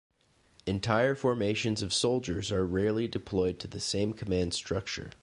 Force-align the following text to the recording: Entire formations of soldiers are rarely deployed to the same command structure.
Entire 0.65 1.13
formations 1.13 1.83
of 1.83 1.93
soldiers 1.93 2.51
are 2.51 2.65
rarely 2.65 3.07
deployed 3.07 3.59
to 3.59 3.67
the 3.67 3.79
same 3.79 4.13
command 4.13 4.51
structure. 4.55 5.09